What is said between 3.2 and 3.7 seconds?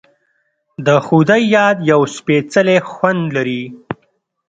لري.